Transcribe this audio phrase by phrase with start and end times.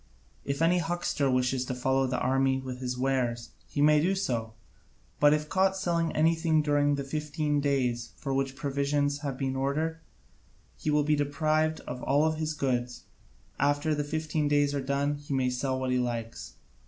[0.43, 4.53] If any huckster wishes to follow the army with his wares, he may do so,
[5.19, 9.99] but if caught selling anything during the fifteen days for which provisions have been ordered,
[10.75, 13.03] he will be deprived of all his goods:
[13.59, 16.55] after the fifteen days are done he may sell what he likes.